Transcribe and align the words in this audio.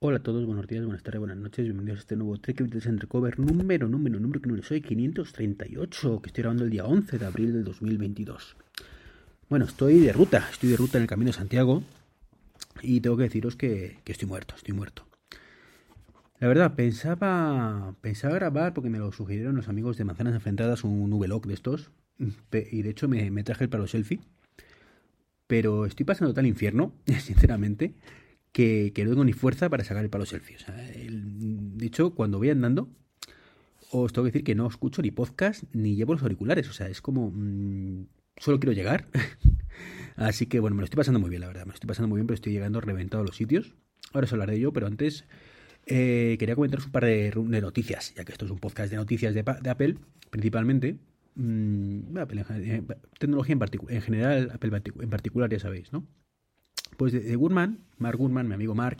Hola 0.00 0.18
a 0.18 0.22
todos, 0.22 0.46
buenos 0.46 0.68
días, 0.68 0.84
buenas 0.84 1.02
tardes, 1.02 1.18
buenas 1.18 1.38
noches, 1.38 1.64
bienvenidos 1.64 1.98
a 1.98 2.02
este 2.02 2.14
nuevo 2.14 2.38
Trek 2.38 2.62
Vitals 2.62 2.86
Undercover 2.86 3.36
número, 3.40 3.88
número, 3.88 4.20
número, 4.20 4.40
que 4.40 4.46
número 4.46 4.64
soy 4.64 4.80
538, 4.80 6.22
que 6.22 6.28
estoy 6.28 6.42
grabando 6.42 6.62
el 6.62 6.70
día 6.70 6.84
11 6.84 7.18
de 7.18 7.26
abril 7.26 7.52
del 7.52 7.64
2022. 7.64 8.56
Bueno, 9.48 9.64
estoy 9.64 9.98
de 9.98 10.12
ruta, 10.12 10.46
estoy 10.52 10.68
de 10.68 10.76
ruta 10.76 10.98
en 10.98 11.02
el 11.02 11.08
Camino 11.08 11.30
de 11.30 11.32
Santiago 11.32 11.82
y 12.80 13.00
tengo 13.00 13.16
que 13.16 13.24
deciros 13.24 13.56
que, 13.56 13.98
que 14.04 14.12
estoy 14.12 14.28
muerto, 14.28 14.54
estoy 14.54 14.72
muerto. 14.72 15.04
La 16.38 16.46
verdad, 16.46 16.76
pensaba, 16.76 17.96
pensaba 18.00 18.36
grabar 18.36 18.74
porque 18.74 18.90
me 18.90 19.00
lo 19.00 19.10
sugirieron 19.10 19.56
los 19.56 19.68
amigos 19.68 19.96
de 19.96 20.04
Manzanas 20.04 20.34
Enfrentadas, 20.34 20.84
un 20.84 21.12
V-Log 21.12 21.44
de 21.48 21.54
estos, 21.54 21.90
y 22.52 22.82
de 22.82 22.90
hecho 22.90 23.08
me, 23.08 23.32
me 23.32 23.42
traje 23.42 23.64
el 23.64 23.70
palo 23.70 23.88
selfie, 23.88 24.20
pero 25.48 25.86
estoy 25.86 26.06
pasando 26.06 26.34
tal 26.34 26.46
infierno, 26.46 26.92
sinceramente, 27.18 27.94
que, 28.58 29.04
no 29.04 29.10
tengo 29.10 29.24
ni 29.24 29.32
fuerza 29.32 29.68
para 29.68 29.84
sacar 29.84 30.02
el 30.02 30.10
palo 30.10 30.26
selfie. 30.26 30.56
O 30.56 30.72
de 30.72 31.86
hecho, 31.86 32.10
cuando 32.14 32.38
voy 32.38 32.50
andando, 32.50 32.90
os 33.92 34.12
tengo 34.12 34.24
que 34.24 34.32
decir 34.32 34.44
que 34.44 34.56
no 34.56 34.66
escucho 34.66 35.00
ni 35.00 35.12
podcast 35.12 35.62
ni 35.72 35.94
llevo 35.94 36.14
los 36.14 36.22
auriculares. 36.22 36.68
O 36.68 36.72
sea, 36.72 36.88
es 36.88 37.00
como. 37.00 37.30
Mmm, 37.30 38.06
solo 38.36 38.58
quiero 38.58 38.72
llegar. 38.72 39.06
Así 40.16 40.46
que 40.46 40.58
bueno, 40.58 40.74
me 40.74 40.80
lo 40.80 40.86
estoy 40.86 40.96
pasando 40.96 41.20
muy 41.20 41.30
bien, 41.30 41.42
la 41.42 41.46
verdad. 41.46 41.66
Me 41.66 41.68
lo 41.68 41.74
estoy 41.74 41.86
pasando 41.86 42.08
muy 42.08 42.16
bien, 42.16 42.26
pero 42.26 42.34
estoy 42.34 42.52
llegando 42.52 42.80
reventado 42.80 43.22
a 43.22 43.26
los 43.26 43.36
sitios. 43.36 43.76
Ahora 44.12 44.24
os 44.24 44.32
hablaré 44.32 44.52
de 44.52 44.58
ello, 44.58 44.72
pero 44.72 44.88
antes 44.88 45.24
eh, 45.86 46.34
quería 46.40 46.56
comentaros 46.56 46.86
un 46.86 46.92
par 46.92 47.04
de, 47.04 47.32
noticias, 47.62 48.12
ya 48.16 48.24
que 48.24 48.32
esto 48.32 48.44
es 48.44 48.50
un 48.50 48.58
podcast 48.58 48.90
de 48.90 48.96
noticias 48.96 49.34
de, 49.34 49.40
Apple, 49.40 49.98
principalmente. 50.30 50.98
Mmm, 51.36 52.18
Apple 52.18 52.44
en, 52.48 52.86
tecnología 53.20 53.54
en, 53.54 53.94
en 53.94 54.02
general, 54.02 54.50
Apple 54.52 54.82
en 55.00 55.10
particular, 55.10 55.48
ya 55.48 55.60
sabéis, 55.60 55.92
¿no? 55.92 56.04
Pues 56.98 57.12
de, 57.12 57.36
Gurman, 57.36 57.78
Mark 57.98 58.18
Gurman, 58.18 58.48
mi 58.48 58.54
amigo 58.54 58.74
Mark, 58.74 58.98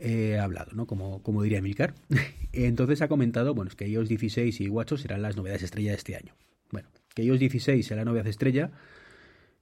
eh, 0.00 0.36
ha 0.38 0.44
hablado, 0.44 0.72
¿no? 0.74 0.86
Como, 0.86 1.22
como 1.22 1.42
diría 1.42 1.62
Milcar. 1.62 1.94
Entonces 2.52 3.00
ha 3.00 3.08
comentado, 3.08 3.54
bueno, 3.54 3.70
es 3.70 3.74
que 3.74 3.88
iOS 3.88 4.10
16 4.10 4.60
y 4.60 4.68
WatchOS 4.68 5.00
serán 5.00 5.22
las 5.22 5.34
novedades 5.34 5.62
estrella 5.62 5.92
de 5.92 5.96
este 5.96 6.14
año. 6.14 6.34
Bueno, 6.70 6.90
que 7.14 7.24
iOS 7.24 7.40
16 7.40 7.86
será 7.86 8.02
la 8.02 8.10
novedad 8.10 8.26
estrella, 8.26 8.70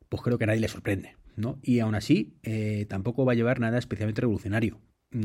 pues 0.08 0.20
creo 0.20 0.36
que 0.36 0.44
a 0.44 0.46
nadie 0.48 0.58
le 0.58 0.66
sorprende, 0.66 1.14
¿no? 1.36 1.60
Y 1.62 1.78
aún 1.78 1.94
así, 1.94 2.34
eh, 2.42 2.86
tampoco 2.88 3.24
va 3.24 3.34
a 3.34 3.36
llevar 3.36 3.60
nada 3.60 3.78
especialmente 3.78 4.20
revolucionario. 4.20 4.80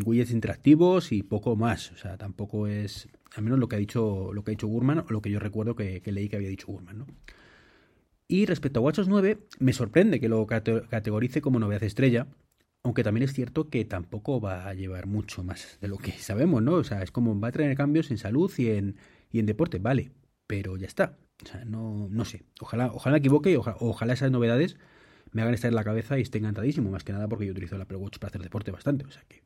Widgets 0.06 0.30
interactivos 0.30 1.12
y 1.12 1.24
poco 1.24 1.56
más. 1.56 1.94
O 1.94 1.98
sea, 1.98 2.20
tampoco 2.20 2.68
es, 2.68 3.10
al 3.36 3.44
menos 3.44 3.58
lo 3.58 3.68
que 3.68 3.78
ha 3.78 3.80
dicho, 3.80 4.32
lo 4.34 4.44
que 4.44 4.52
ha 4.52 4.54
dicho 4.54 4.68
Gurman, 4.68 5.00
o 5.00 5.06
lo 5.10 5.24
que 5.24 5.32
yo 5.32 5.40
recuerdo 5.40 5.76
que, 5.76 6.02
que 6.02 6.12
leí 6.12 6.30
que 6.30 6.36
había 6.36 6.50
dicho 6.50 6.68
Gurman, 6.68 7.00
¿no? 7.00 7.08
Y 8.28 8.46
respecto 8.46 8.80
a 8.80 8.84
WatchOS 8.84 9.08
9, 9.08 9.38
me 9.60 9.74
sorprende 9.74 10.20
que 10.20 10.30
lo 10.30 10.48
categorice 10.48 11.42
como 11.42 11.60
novedad 11.60 11.84
estrella, 11.84 12.28
aunque 12.84 13.04
también 13.04 13.24
es 13.24 13.34
cierto 13.34 13.70
que 13.70 13.86
tampoco 13.86 14.42
va 14.42 14.68
a 14.68 14.74
llevar 14.74 15.08
mucho 15.08 15.44
más 15.44 15.78
de 15.82 15.88
lo 15.88 15.98
que 15.98 16.12
sabemos, 16.12 16.62
¿no? 16.62 16.74
O 16.74 16.84
sea, 16.84 17.02
es 17.02 17.12
como 17.12 17.40
va 17.40 17.50
a 17.50 17.52
traer 17.52 17.76
cambios 17.78 18.12
en 18.12 18.18
salud 18.18 18.52
y 18.58 18.70
en, 18.72 18.98
y 19.32 19.40
en 19.40 19.46
deporte, 19.46 19.80
vale, 19.80 20.12
pero 20.48 20.78
ya 20.78 20.88
está. 20.88 21.18
O 21.44 21.48
sea, 21.48 21.66
no, 21.66 22.08
no 22.10 22.26
sé. 22.26 22.44
Ojalá, 22.62 22.92
ojalá 22.94 23.16
me 23.16 23.20
equivoque 23.20 23.52
y 23.52 23.56
ojalá, 23.56 24.14
esas 24.14 24.32
novedades 24.32 24.78
me 25.32 25.42
hagan 25.42 25.54
estar 25.54 25.70
en 25.70 25.76
la 25.76 25.84
cabeza 25.84 26.20
y 26.20 26.22
esté 26.22 26.38
encantadísimo, 26.38 26.92
más 26.92 27.04
que 27.04 27.14
nada 27.14 27.28
porque 27.28 27.46
yo 27.46 27.52
utilizo 27.52 27.78
la 27.78 27.84
Apple 27.86 27.98
Watch 27.98 28.20
para 28.20 28.30
hacer 28.30 28.42
deporte 28.42 28.72
bastante, 28.72 29.06
o 29.06 29.12
sea 29.12 29.24
que 29.28 29.44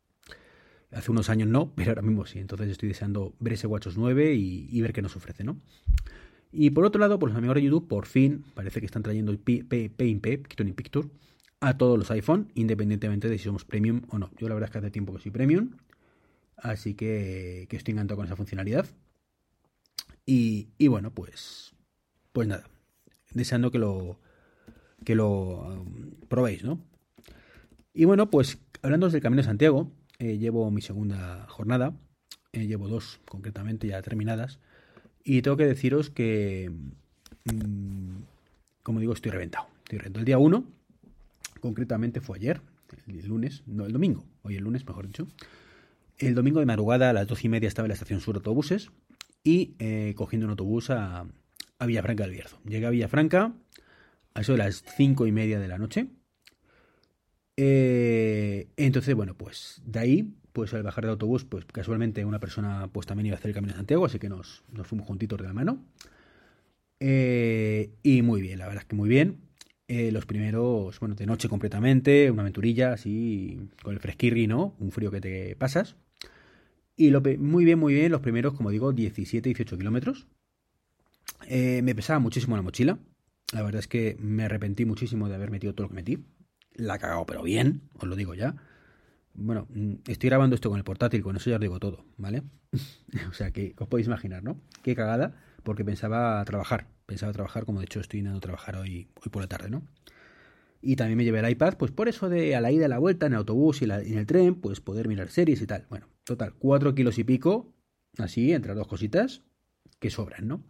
hace 0.92 1.12
unos 1.12 1.30
años 1.30 1.48
no, 1.48 1.72
pero 1.76 1.92
ahora 1.92 2.02
mismo 2.02 2.26
sí, 2.26 2.40
entonces 2.40 2.70
estoy 2.70 2.90
deseando 2.90 3.34
ver 3.40 3.54
ese 3.54 3.68
WatchOS 3.68 3.98
9 3.98 4.34
y, 4.34 4.68
y 4.70 4.82
ver 4.82 4.94
qué 4.94 5.02
nos 5.02 5.16
ofrece, 5.16 5.44
¿no? 5.44 5.58
Y 6.52 6.70
por 6.70 6.86
otro 6.86 7.00
lado, 7.00 7.20
por 7.20 7.30
los 7.30 7.38
amigos 7.38 7.56
de 7.56 7.64
YouTube, 7.64 7.88
por 7.88 8.06
fin 8.06 8.44
parece 8.54 8.80
que 8.80 8.86
están 8.86 9.04
trayendo 9.04 9.32
el 9.32 9.40
in 10.00 10.22
Picture, 10.22 11.10
a 11.60 11.78
todos 11.78 11.98
los 11.98 12.12
iPhone, 12.12 12.52
independientemente 12.56 13.30
de 13.30 13.38
si 13.38 13.46
somos 13.46 13.66
premium 13.66 14.04
o 14.10 14.20
no. 14.20 14.32
Yo 14.38 14.48
la 14.48 14.56
verdad 14.56 14.70
es 14.70 14.72
que 14.72 14.78
hace 14.78 14.92
tiempo 14.92 15.14
que 15.14 15.22
soy 15.22 15.32
premium, 15.32 15.72
así 16.58 16.94
que, 16.94 17.68
estoy 17.70 17.94
encantado 17.94 18.18
con 18.18 18.26
esa 18.26 18.36
funcionalidad. 18.36 18.88
Y, 20.26 20.88
bueno, 20.88 21.12
pues, 21.12 21.74
pues 22.34 22.48
nada, 22.48 22.70
deseando 23.34 23.72
que 23.72 23.80
lo, 23.80 24.20
que 25.06 25.16
lo 25.16 25.62
um, 25.62 26.12
probéis, 26.28 26.64
¿no? 26.64 26.82
Y 27.94 28.06
bueno, 28.06 28.30
pues 28.30 28.60
hablando 28.84 29.10
del 29.10 29.22
Camino 29.22 29.42
de 29.42 29.48
Santiago, 29.48 29.92
eh, 30.20 30.38
llevo 30.38 30.70
mi 30.70 30.82
segunda 30.82 31.48
jornada, 31.48 31.98
eh, 32.52 32.68
llevo 32.68 32.88
dos 32.88 33.20
concretamente 33.26 33.88
ya 33.88 34.02
terminadas. 34.02 34.60
Y 35.30 35.42
tengo 35.42 35.58
que 35.58 35.66
deciros 35.66 36.10
que, 36.10 36.72
mm, 37.44 38.16
como 38.82 39.02
digo, 39.02 39.12
estoy 39.12 39.30
reventado. 39.30 39.68
Estoy 39.84 40.00
reventado. 40.00 40.22
El 40.22 40.26
día 40.26 40.38
1, 40.38 40.64
concretamente 41.60 42.22
fue 42.22 42.38
ayer, 42.38 42.62
el 43.08 43.28
lunes, 43.28 43.62
no, 43.66 43.86
el 43.86 43.92
domingo, 43.92 44.24
hoy 44.44 44.56
el 44.56 44.64
lunes, 44.64 44.88
mejor 44.88 45.06
dicho. 45.06 45.28
El 46.18 46.34
domingo 46.34 46.62
de 46.62 46.66
madrugada 46.66 47.10
a 47.10 47.14
las 47.14 47.28
12 47.28 47.48
y 47.48 47.50
media 47.50 47.68
estaba 47.68 47.88
en 47.88 47.90
la 47.90 47.96
estación 47.96 48.22
sur 48.22 48.36
de 48.36 48.38
autobuses 48.38 48.90
y 49.44 49.76
eh, 49.80 50.14
cogiendo 50.16 50.46
un 50.46 50.52
autobús 50.52 50.90
a, 50.92 51.28
Villafranca 51.86 52.24
del 52.24 52.32
Bierzo. 52.32 52.62
Llegué 52.64 52.86
a 52.86 52.90
Villafranca 52.90 53.54
a 54.34 54.40
eso 54.40 54.54
de 54.54 54.60
las 54.60 54.82
5 54.96 55.28
y 55.28 55.34
media 55.34 55.60
de 55.60 55.68
la 55.68 55.78
noche. 55.78 56.08
Eh, 57.58 58.70
entonces, 58.78 59.14
bueno, 59.14 59.36
pues 59.36 59.82
de 59.84 60.00
ahí 60.00 60.34
pues 60.58 60.74
al 60.74 60.82
bajar 60.82 61.04
del 61.04 61.12
autobús, 61.12 61.46
pues 61.46 61.66
casualmente 61.66 62.26
una 62.26 62.40
persona 62.40 62.90
pues 62.92 63.06
también 63.06 63.28
iba 63.28 63.36
a 63.36 63.38
hacer 63.38 63.50
el 63.50 63.54
Camino 63.54 63.74
de 63.74 63.78
Santiago, 63.78 64.06
así 64.06 64.18
que 64.18 64.28
nos, 64.28 64.64
nos 64.72 64.88
fuimos 64.88 65.06
juntitos 65.06 65.38
de 65.38 65.44
la 65.44 65.54
mano. 65.54 65.86
Eh, 67.00 67.92
y 68.02 68.24
muy 68.24 68.42
bien, 68.42 68.58
la 68.58 68.66
verdad 68.66 68.82
es 68.82 68.88
que 68.88 68.96
muy 68.96 69.08
bien. 69.08 69.38
Eh, 69.88 70.12
los 70.12 70.26
primeros, 70.26 71.00
bueno, 71.00 71.14
de 71.14 71.28
noche 71.28 71.48
completamente, 71.48 72.32
una 72.32 72.42
aventurilla 72.42 72.92
así, 72.92 73.70
con 73.84 73.94
el 73.94 74.00
fresquirri, 74.00 74.48
¿no? 74.48 74.74
Un 74.80 74.92
frío 74.92 75.12
que 75.12 75.22
te 75.22 75.56
pasas. 75.58 75.96
Y 76.96 77.12
muy 77.12 77.64
bien, 77.64 77.78
muy 77.78 77.94
bien, 77.94 78.12
los 78.12 78.22
primeros, 78.22 78.56
como 78.56 78.72
digo, 78.72 78.94
17, 78.94 79.50
18 79.50 79.78
kilómetros. 79.78 80.26
Eh, 81.46 81.84
me 81.84 81.94
pesaba 81.94 82.18
muchísimo 82.18 82.56
la 82.56 82.64
mochila. 82.64 82.98
La 83.54 83.62
verdad 83.62 83.82
es 83.82 83.88
que 83.88 84.18
me 84.20 84.46
arrepentí 84.46 84.86
muchísimo 84.86 85.30
de 85.30 85.36
haber 85.36 85.52
metido 85.52 85.76
todo 85.76 85.84
lo 85.84 85.90
que 85.90 85.98
metí. 85.98 86.26
La 86.74 86.96
he 86.96 87.00
cagado, 87.00 87.28
pero 87.28 87.44
bien, 87.44 87.82
os 88.00 88.08
lo 88.08 88.16
digo 88.16 88.34
ya. 88.34 88.56
Bueno, 89.38 89.68
mm, 89.70 89.94
estoy 90.08 90.30
grabando 90.30 90.56
esto 90.56 90.70
con 90.70 90.80
el 90.80 90.84
portátil, 90.84 91.22
con 91.22 91.36
eso 91.36 91.50
ya 91.52 91.58
os 91.58 91.62
digo 91.62 91.80
todo, 91.80 92.04
¿vale? 92.18 92.42
o 93.30 93.34
sea 93.34 93.52
que 93.52 93.76
os 93.78 93.88
podéis 93.88 94.08
imaginar, 94.08 94.44
¿no? 94.44 94.60
Qué 94.82 94.96
cagada, 94.96 95.36
porque 95.64 95.86
pensaba 95.86 96.44
trabajar, 96.44 96.88
pensaba 97.06 97.32
trabajar, 97.34 97.64
como 97.64 97.80
de 97.80 97.86
hecho 97.86 98.00
estoy 98.00 98.26
a 98.26 98.40
trabajar 98.40 98.76
hoy, 98.76 99.08
hoy 99.24 99.30
por 99.32 99.44
la 99.44 99.48
tarde, 99.48 99.70
¿no? 99.70 99.84
Y 100.82 100.96
también 100.96 101.18
me 101.18 101.24
llevé 101.24 101.40
el 101.40 101.50
iPad, 101.50 101.76
pues 101.78 101.92
por 101.92 102.08
eso 102.08 102.30
de 102.30 102.56
a 102.56 102.62
la 102.62 102.72
ida 102.72 102.82
y 102.82 102.86
a 102.86 102.88
la 102.88 102.98
vuelta 102.98 103.28
en 103.28 103.34
el 103.34 103.40
autobús 103.40 103.82
y, 103.82 103.86
en 103.86 104.18
el 104.18 104.26
tren, 104.26 104.56
pues 104.56 104.82
poder 104.82 105.08
mirar 105.08 105.30
series 105.30 105.62
y 105.62 105.68
tal. 105.68 105.86
Bueno, 105.90 106.08
total, 106.24 106.54
cuatro 106.58 106.96
kilos 106.96 107.20
y 107.20 107.24
pico, 107.24 107.74
así, 108.18 108.54
entre 108.54 108.70
las 108.70 108.78
dos 108.78 108.88
cositas, 108.88 109.44
que 110.00 110.10
sobran, 110.10 110.48
¿no? 110.48 110.64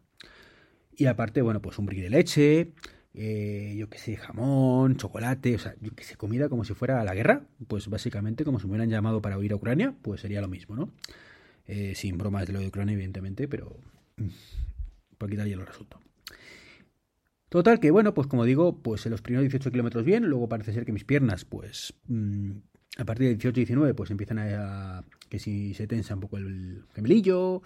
Y 0.91 1.05
aparte, 1.05 1.41
bueno, 1.41 1.61
pues 1.61 1.77
un 1.77 1.85
brick 1.85 2.01
de 2.01 2.09
leche, 2.09 2.73
eh, 3.19 3.73
yo 3.75 3.89
qué 3.89 3.97
sé, 3.97 4.15
jamón, 4.15 4.95
chocolate, 4.95 5.55
o 5.55 5.57
sea, 5.57 5.73
yo 5.81 5.89
qué 5.95 6.03
sé, 6.03 6.17
comida 6.17 6.49
como 6.49 6.63
si 6.63 6.75
fuera 6.75 7.03
la 7.03 7.15
guerra, 7.15 7.47
pues 7.67 7.87
básicamente 7.87 8.45
como 8.45 8.59
si 8.59 8.67
me 8.67 8.73
hubieran 8.73 8.91
llamado 8.91 9.23
para 9.23 9.39
huir 9.39 9.53
a 9.53 9.55
Ucrania, 9.55 9.95
pues 10.03 10.21
sería 10.21 10.39
lo 10.39 10.47
mismo, 10.47 10.75
¿no? 10.75 10.91
Eh, 11.65 11.95
sin 11.95 12.19
bromas 12.19 12.45
de 12.45 12.53
lo 12.53 12.59
de 12.59 12.67
Ucrania, 12.67 12.93
evidentemente, 12.93 13.47
pero 13.47 13.75
mm, 14.17 14.27
por 15.17 15.31
quitar 15.31 15.47
ya 15.47 15.57
lo 15.57 15.65
resultado. 15.65 16.03
Total, 17.49 17.79
que 17.79 17.89
bueno, 17.89 18.13
pues 18.13 18.27
como 18.27 18.45
digo, 18.45 18.83
pues 18.83 19.03
en 19.07 19.11
los 19.13 19.23
primeros 19.23 19.45
18 19.45 19.71
kilómetros 19.71 20.05
bien, 20.05 20.25
luego 20.27 20.47
parece 20.47 20.71
ser 20.71 20.85
que 20.85 20.91
mis 20.91 21.03
piernas, 21.03 21.43
pues 21.43 21.95
mm, 22.07 22.51
a 22.99 23.05
partir 23.05 23.29
de 23.29 23.33
18 23.33 23.49
y 23.61 23.65
19, 23.65 23.93
pues 23.95 24.11
empiezan 24.11 24.37
a, 24.37 25.03
que 25.27 25.39
si 25.39 25.73
se 25.73 25.87
tensa 25.87 26.13
un 26.13 26.19
poco 26.19 26.37
el 26.37 26.85
gemelillo, 26.93 27.63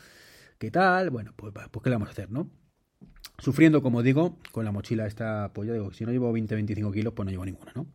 qué 0.58 0.72
tal, 0.72 1.10
bueno, 1.10 1.34
pues, 1.36 1.54
pues 1.54 1.84
qué 1.84 1.90
le 1.90 1.96
vamos 1.96 2.08
a 2.08 2.12
hacer, 2.14 2.32
¿no? 2.32 2.50
Sufriendo, 3.38 3.82
como 3.82 4.04
digo, 4.04 4.38
con 4.52 4.66
la 4.66 4.72
mochila 4.72 5.08
esta, 5.08 5.52
ya 5.56 5.74
digo, 5.74 5.92
si 5.94 6.06
no 6.06 6.12
llevo 6.12 6.32
20-25 6.32 6.94
kilos, 6.94 7.14
pues 7.14 7.26
no 7.26 7.32
llevo 7.32 7.46
ninguna, 7.46 7.72
¿no? 7.76 7.88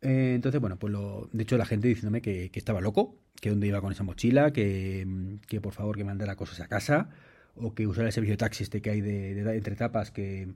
Eh, 0.00 0.32
entonces, 0.34 0.60
bueno, 0.60 0.78
pues 0.78 0.92
lo, 0.92 1.28
de 1.32 1.42
hecho 1.42 1.58
la 1.58 1.66
gente 1.66 1.88
diciéndome 1.88 2.22
que, 2.22 2.50
estaba 2.54 2.80
loco, 2.80 3.16
que 3.40 3.50
dónde 3.50 3.66
iba 3.66 3.80
con 3.80 3.92
esa 3.92 4.04
mochila, 4.04 4.52
que, 4.52 5.06
que, 5.48 5.60
por 5.60 5.74
favor 5.74 5.96
que 5.96 6.04
mandara 6.04 6.36
cosas 6.36 6.60
a 6.60 6.68
casa, 6.68 7.10
o 7.56 7.74
que 7.74 7.86
usara 7.86 8.06
el 8.06 8.12
servicio 8.12 8.34
de 8.34 8.38
taxi 8.38 8.62
este 8.62 8.80
que 8.80 8.90
hay 8.90 9.00
de, 9.00 9.56
entre 9.56 9.74
etapas 9.74 10.10
que, 10.10 10.54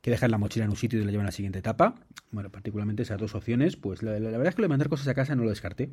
que 0.00 0.28
la 0.28 0.38
mochila 0.38 0.64
en 0.64 0.70
un 0.70 0.76
sitio 0.76 1.00
y 1.00 1.04
la 1.04 1.10
llevan 1.10 1.26
a 1.26 1.28
la 1.28 1.32
siguiente 1.32 1.60
etapa. 1.60 1.94
Bueno, 2.30 2.50
particularmente 2.50 3.04
esas 3.04 3.18
dos 3.18 3.34
opciones, 3.34 3.76
pues 3.76 4.02
la, 4.02 4.18
la, 4.18 4.30
verdad 4.30 4.48
es 4.48 4.54
que 4.54 4.62
lo 4.62 4.66
de 4.66 4.70
mandar 4.70 4.88
cosas 4.88 5.08
a 5.08 5.14
casa 5.14 5.34
no 5.34 5.44
lo 5.44 5.50
descarté. 5.50 5.90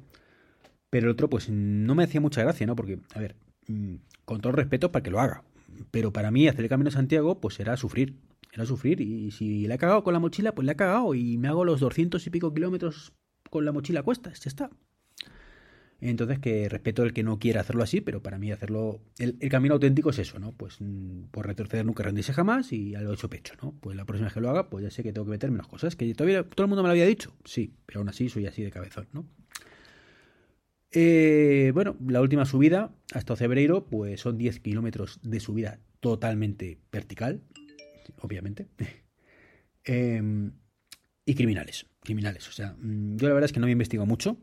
Pero 0.89 1.05
el 1.07 1.13
otro, 1.13 1.29
pues 1.29 1.49
no 1.49 1.95
me 1.95 2.03
hacía 2.03 2.19
mucha 2.19 2.41
gracia, 2.41 2.67
¿no? 2.67 2.75
Porque, 2.75 2.99
a 3.15 3.19
ver, 3.19 3.35
mm, 3.67 3.95
con 4.25 4.41
todo 4.41 4.51
respeto 4.51 4.91
para 4.91 5.03
que 5.03 5.11
lo 5.11 5.21
haga, 5.21 5.43
pero 5.91 6.13
para 6.13 6.31
mí 6.31 6.47
hacer 6.47 6.61
el 6.61 6.69
Camino 6.69 6.89
de 6.89 6.95
Santiago 6.95 7.39
pues 7.39 7.59
era 7.59 7.77
sufrir, 7.77 8.15
era 8.53 8.65
sufrir 8.65 9.01
y 9.01 9.31
si 9.31 9.67
le 9.67 9.75
he 9.75 9.77
cagado 9.77 10.03
con 10.03 10.13
la 10.13 10.19
mochila 10.19 10.53
pues 10.53 10.65
le 10.65 10.73
he 10.73 10.75
cagado 10.75 11.13
y 11.15 11.37
me 11.37 11.47
hago 11.47 11.65
los 11.65 11.79
200 11.79 12.25
y 12.25 12.29
pico 12.29 12.53
kilómetros 12.53 13.13
con 13.49 13.65
la 13.65 13.71
mochila 13.71 14.01
a 14.01 14.03
cuestas, 14.03 14.39
ya 14.39 14.49
está. 14.49 14.69
Entonces 16.01 16.39
que 16.39 16.67
respeto 16.67 17.03
el 17.03 17.13
que 17.13 17.21
no 17.21 17.37
quiera 17.37 17.61
hacerlo 17.61 17.83
así, 17.83 18.01
pero 18.01 18.23
para 18.23 18.39
mí 18.39 18.51
hacerlo, 18.51 19.01
el, 19.19 19.37
camino 19.49 19.75
auténtico 19.75 20.09
es 20.09 20.17
eso, 20.17 20.39
¿no? 20.39 20.51
Pues 20.51 20.77
mm, 20.79 21.25
por 21.29 21.45
retroceder 21.45 21.85
nunca 21.85 22.01
rendirse 22.01 22.33
jamás 22.33 22.73
y 22.73 22.95
a 22.95 23.01
lo 23.01 23.13
hecho 23.13 23.29
pecho, 23.29 23.53
¿no? 23.61 23.75
Pues 23.79 23.95
la 23.95 24.05
próxima 24.05 24.25
vez 24.25 24.33
que 24.33 24.41
lo 24.41 24.49
haga, 24.49 24.69
pues 24.71 24.83
ya 24.83 24.89
sé 24.89 25.03
que 25.03 25.13
tengo 25.13 25.25
que 25.25 25.31
meter 25.31 25.51
menos 25.51 25.67
cosas, 25.67 25.95
que 25.95 26.11
todavía 26.15 26.43
todo 26.43 26.63
el 26.65 26.69
mundo 26.69 26.81
me 26.81 26.87
lo 26.87 26.93
había 26.93 27.05
dicho, 27.05 27.35
sí, 27.45 27.75
pero 27.85 27.99
aún 27.99 28.09
así 28.09 28.29
soy 28.29 28.47
así 28.47 28.63
de 28.63 28.71
cabezón, 28.71 29.07
¿no? 29.13 29.27
Eh, 30.91 31.71
bueno, 31.73 31.95
la 32.05 32.21
última 32.21 32.45
subida 32.45 32.93
hasta 33.13 33.35
Cebreiro, 33.35 33.85
pues 33.85 34.19
son 34.19 34.37
10 34.37 34.59
kilómetros 34.59 35.19
de 35.23 35.39
subida 35.39 35.79
totalmente 35.99 36.79
vertical, 36.91 37.41
obviamente. 38.19 38.67
Em, 39.83 40.51
y 41.25 41.33
criminales, 41.33 41.87
criminales. 42.01 42.47
O 42.47 42.51
sea, 42.51 42.75
mm, 42.77 43.17
yo 43.17 43.27
la 43.27 43.33
verdad 43.33 43.45
es 43.45 43.51
que 43.51 43.59
no 43.59 43.65
me 43.65 43.71
investigado 43.71 44.05
mucho. 44.05 44.37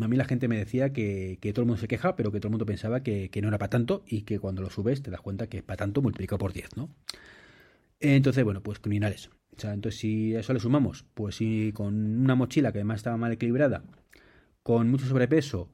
A 0.00 0.08
mí 0.08 0.16
la 0.16 0.24
gente 0.24 0.48
me 0.48 0.56
decía 0.56 0.92
que, 0.92 1.38
todo 1.54 1.62
el 1.62 1.66
mundo 1.66 1.80
se 1.80 1.86
queja, 1.86 2.16
pero 2.16 2.32
que 2.32 2.40
todo 2.40 2.48
el 2.48 2.52
mundo 2.52 2.66
pensaba 2.66 3.02
que, 3.02 3.30
no 3.40 3.48
era 3.48 3.58
para 3.58 3.70
tanto 3.70 4.02
y 4.08 4.22
que 4.22 4.40
cuando 4.40 4.60
lo 4.62 4.70
subes 4.70 5.02
te 5.02 5.12
das 5.12 5.20
cuenta 5.20 5.46
que 5.48 5.58
es 5.58 5.62
para 5.62 5.76
tanto 5.76 6.02
multiplicado 6.02 6.38
por 6.38 6.52
10, 6.52 6.76
¿no? 6.76 6.88
Entonces, 8.00 8.42
bueno, 8.42 8.62
pues 8.62 8.80
criminales. 8.80 9.30
O 9.56 9.60
sea, 9.60 9.72
entonces 9.72 10.00
si 10.00 10.34
a 10.34 10.40
eso 10.40 10.52
le 10.52 10.60
sumamos, 10.60 11.04
pues 11.14 11.36
si 11.36 11.72
con 11.72 11.94
una 12.22 12.34
mochila 12.34 12.72
que 12.72 12.78
además 12.78 12.96
estaba 12.96 13.16
mal 13.16 13.32
equilibrada, 13.32 13.84
con 14.62 14.90
mucho 14.90 15.06
sobrepeso, 15.06 15.70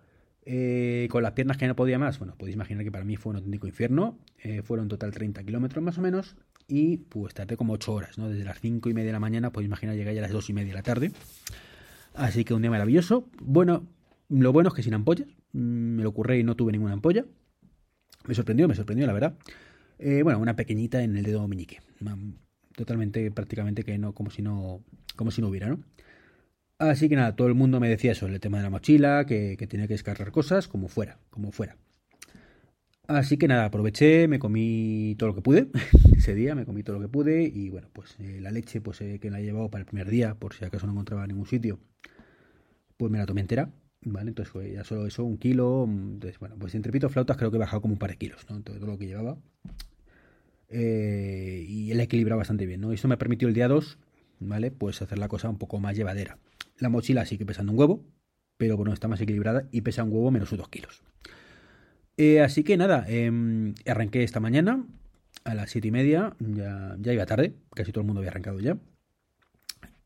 eh, 0.50 1.08
con 1.10 1.22
las 1.22 1.32
piernas 1.32 1.58
que 1.58 1.66
no 1.66 1.76
podía 1.76 1.98
más, 1.98 2.18
bueno, 2.18 2.34
podéis 2.34 2.54
imaginar 2.54 2.82
que 2.82 2.90
para 2.90 3.04
mí 3.04 3.16
fue 3.16 3.28
un 3.30 3.36
auténtico 3.36 3.66
infierno. 3.66 4.18
Eh, 4.38 4.62
fueron 4.62 4.86
en 4.86 4.88
total 4.88 5.10
30 5.10 5.44
kilómetros 5.44 5.84
más 5.84 5.98
o 5.98 6.00
menos. 6.00 6.36
Y 6.66 6.96
pues 6.96 7.34
tardé 7.34 7.58
como 7.58 7.74
8 7.74 7.92
horas, 7.92 8.16
¿no? 8.16 8.30
Desde 8.30 8.44
las 8.44 8.58
5 8.58 8.88
y 8.88 8.94
media 8.94 9.08
de 9.08 9.12
la 9.12 9.20
mañana, 9.20 9.52
podéis 9.52 9.66
imaginar, 9.66 9.94
llegar 9.94 10.14
ya 10.14 10.20
a 10.20 10.22
las 10.22 10.32
2 10.32 10.48
y 10.48 10.52
media 10.54 10.68
de 10.68 10.74
la 10.74 10.82
tarde. 10.82 11.12
Así 12.14 12.46
que 12.46 12.54
un 12.54 12.62
día 12.62 12.70
maravilloso. 12.70 13.28
Bueno, 13.42 13.86
lo 14.30 14.50
bueno 14.54 14.70
es 14.70 14.74
que 14.74 14.82
sin 14.82 14.94
ampollas. 14.94 15.28
Mm, 15.52 15.96
me 15.96 16.02
lo 16.02 16.08
ocurre 16.08 16.38
y 16.38 16.44
no 16.44 16.56
tuve 16.56 16.72
ninguna 16.72 16.94
ampolla. 16.94 17.26
Me 18.26 18.34
sorprendió, 18.34 18.68
me 18.68 18.74
sorprendió, 18.74 19.06
la 19.06 19.12
verdad. 19.12 19.36
Eh, 19.98 20.22
bueno, 20.22 20.38
una 20.38 20.56
pequeñita 20.56 21.02
en 21.02 21.18
el 21.18 21.24
dedo 21.24 21.46
meñique. 21.46 21.82
Totalmente, 22.74 23.30
prácticamente 23.32 23.84
que 23.84 23.98
no, 23.98 24.14
como 24.14 24.30
si 24.30 24.40
no, 24.40 24.82
como 25.14 25.30
si 25.30 25.42
no 25.42 25.48
hubiera, 25.48 25.68
¿no? 25.68 25.80
Así 26.78 27.08
que 27.08 27.16
nada, 27.16 27.34
todo 27.34 27.48
el 27.48 27.54
mundo 27.54 27.80
me 27.80 27.88
decía 27.88 28.12
eso, 28.12 28.26
el 28.26 28.38
tema 28.38 28.58
de 28.58 28.62
la 28.62 28.70
mochila, 28.70 29.26
que, 29.26 29.56
tenía 29.69 29.88
que 29.88 29.94
descargar 29.94 30.30
cosas, 30.30 30.69
como 30.69 30.86
fuera, 30.86 31.19
como 31.28 31.50
fuera. 31.50 31.76
Así 33.08 33.36
que 33.36 33.48
nada, 33.48 33.64
aproveché, 33.64 34.28
me 34.28 34.38
comí 34.38 35.16
todo 35.19 35.30
lo 35.30 35.34
que 35.34 35.40
pude, 35.40 35.70
ese 36.16 36.34
día 36.34 36.54
me 36.54 36.64
comí 36.66 36.84
todo 36.84 36.96
lo 36.96 37.02
que 37.02 37.08
pude 37.08 37.42
y 37.42 37.69
bueno, 37.70 37.88
pues 37.92 38.14
eh, 38.20 38.38
la 38.40 38.50
leche 38.52 38.80
pues 38.80 39.00
eh, 39.00 39.19
que 39.19 39.30
la 39.30 39.40
he 39.40 39.44
llevado 39.44 39.70
para 39.70 39.80
el 39.80 39.86
primer 39.86 40.08
día, 40.08 40.34
por 40.34 40.54
si 40.54 40.64
acaso 40.64 40.86
no 40.86 40.92
encontraba 40.92 41.25
en 41.25 41.30
ningún 41.30 41.46
sitio, 41.46 41.80
pues 42.96 43.10
me 43.10 43.19
la 43.19 43.26
tomé 43.26 43.40
entera, 43.40 43.70
¿vale? 44.02 44.28
Entonces 44.28 44.52
fue 44.52 44.70
ya 44.72 44.84
solo 44.84 45.06
eso, 45.06 45.24
un 45.24 45.38
kilo, 45.38 45.84
entonces 45.88 46.38
bueno, 46.38 46.56
pues 46.60 46.76
entre 46.76 46.92
pito 46.92 47.08
flautas 47.08 47.36
creo 47.38 47.50
que 47.50 47.56
he 47.56 47.60
bajado 47.60 47.82
como 47.82 47.94
un 47.94 47.98
par 47.98 48.10
de 48.10 48.19
kilos, 48.19 48.46
¿no? 48.48 48.62
Todo, 48.62 48.76
todo 48.76 48.86
lo 48.86 48.98
que 48.98 49.06
llevaba. 49.06 49.36
Eh, 50.69 51.64
y 51.66 51.90
él 51.90 52.00
equilibrado 52.00 52.38
bastante 52.38 52.66
bien, 52.66 52.82
¿no? 52.82 52.92
Eso 52.92 53.08
me 53.08 53.16
permitió 53.16 53.48
el 53.48 53.54
día 53.54 53.66
2, 53.66 53.98
¿vale? 54.40 54.70
Pues 54.70 55.02
hacer 55.02 55.19
la 55.19 55.28
cosa 55.28 55.48
un 55.48 55.58
poco 55.58 55.81
más 55.81 55.96
llevadera. 55.96 56.38
La 56.78 56.88
mochila 56.88 57.26
sigue 57.26 57.44
pesando 57.44 57.72
un 57.72 57.78
huevo, 57.78 58.04
pero 58.56 58.76
bueno, 58.76 58.92
está 58.92 59.08
más 59.08 59.20
equilibrada 59.20 59.69
y 59.70 59.82
pesa 59.82 60.04
un 60.04 60.12
huevo 60.12 60.30
menos 60.30 60.50
2 60.50 60.69
kilos. 60.69 61.02
Eh, 62.16 62.40
así 62.40 62.64
que 62.64 62.76
nada, 62.76 63.04
em, 63.08 63.75
arranqué 63.86 64.25
esta 64.25 64.40
mañana 64.40 64.84
a 65.44 65.54
las 65.54 65.70
7 65.70 65.88
y 65.88 65.90
media, 65.90 66.34
ya, 66.40 66.96
ya 66.98 67.12
iba 67.12 67.26
tarde, 67.26 67.54
casi 67.75 67.92
todo 67.92 68.02
el 68.02 68.06
mundo 68.06 68.20
había 68.20 68.30
arrancado 68.30 68.58
ya. 68.60 68.76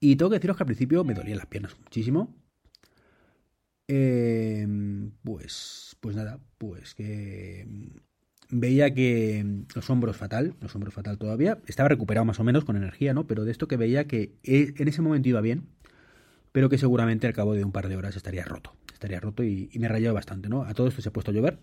Y 0.01 0.17
tengo 0.17 0.31
que 0.31 0.37
deciros 0.37 0.57
que 0.57 0.63
al 0.65 0.67
principio 0.67 1.05
me 1.05 1.15
dolían 1.15 1.39
las 1.39 1.47
piernas 1.47 1.77
muchísimo. 1.79 2.35
Em, 3.89 5.13
pues, 5.23 5.97
pues 6.01 6.17
nada, 6.17 6.39
pues 6.59 6.95
que 6.95 7.67
veía 8.51 8.93
que 8.95 9.65
los 9.75 9.91
hombros 9.91 10.17
fatal, 10.17 10.55
los 10.61 10.75
hombros 10.75 10.95
fatal 10.95 11.19
todavía, 11.19 11.59
estaba 11.67 11.89
recuperado 11.89 12.25
más 12.25 12.41
o 12.41 12.45
menos 12.45 12.65
con 12.65 12.77
energía, 12.77 13.15
¿no? 13.15 13.27
Pero 13.27 13.45
de 13.45 13.53
esto 13.53 13.69
que 13.69 13.77
veía 13.77 14.07
que 14.07 14.35
e, 14.43 14.75
en 14.77 14.89
ese 14.89 15.03
momento 15.03 15.29
iba 15.29 15.41
bien, 15.41 15.69
pero 16.53 16.69
que 16.69 16.79
seguramente 16.79 17.27
al 17.27 17.33
cabo 17.33 17.55
de 17.55 17.65
un 17.65 17.73
par 17.73 17.89
de 17.89 17.97
horas 17.97 18.15
estaría 18.15 18.45
roto. 18.45 18.75
Estaría 18.93 19.19
roto 19.21 19.43
y, 19.43 19.71
me 19.75 19.89
rayaba 19.89 20.15
bastante, 20.15 20.49
¿no? 20.49 20.63
A 20.63 20.75
todo 20.75 20.87
esto 20.87 21.03
se 21.03 21.09
ha 21.09 21.13
puesto 21.13 21.31
a 21.31 21.35
llover. 21.35 21.59